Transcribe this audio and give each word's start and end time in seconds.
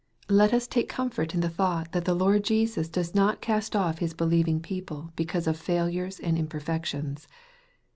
313 0.29 0.37
Let 0.39 0.53
us 0.59 0.65
take 0.67 0.89
comfort 0.89 1.35
in 1.35 1.41
the 1.41 1.47
thought 1.49 1.91
that 1.91 2.05
the 2.05 2.15
Lord 2.15 2.43
Jesus 2.43 2.89
does 2.89 3.13
not 3.13 3.39
cast 3.39 3.75
off 3.75 3.99
his 3.99 4.15
believing 4.15 4.59
people 4.59 5.13
because 5.15 5.45
of 5.45 5.57
failures 5.59 6.19
and 6.19 6.39
imperfections. 6.39 7.27